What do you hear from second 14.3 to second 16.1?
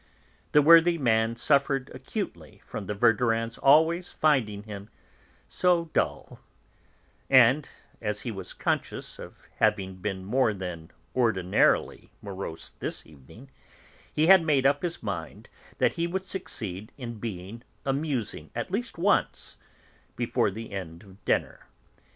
made up his mind that he